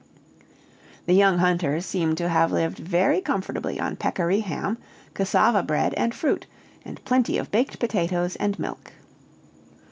[1.05, 4.79] The young hunters seemed to have lived very comfortably on peccary ham,
[5.13, 6.47] cassava bread and fruit,
[6.83, 8.93] and plenty of baked potatoes and milk.